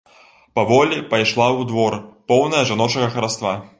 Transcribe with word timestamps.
Паволi 0.59 0.97
пайшла 1.11 1.47
ў 1.49 1.61
двор, 1.73 1.99
поўная 2.33 2.63
жаночага 2.71 3.13
хараства. 3.19 3.53